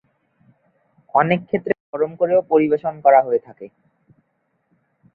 অনেকক্ষেত্রে 1.15 1.73
গরম 1.89 2.11
করেও 2.19 2.39
পরিবেশন 2.51 2.93
করা 3.05 3.19
হয়ে 3.21 3.41
থাকে। 3.47 3.65